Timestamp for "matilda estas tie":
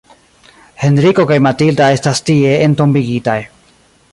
1.47-2.57